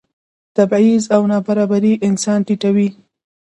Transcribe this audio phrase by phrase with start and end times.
[0.57, 2.87] تبعیض او نابرابري انسان ټیټوي.